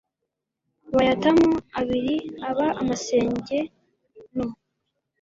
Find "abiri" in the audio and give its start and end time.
1.79-2.15